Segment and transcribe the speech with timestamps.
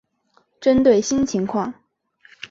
[0.59, 1.75] 针对新情况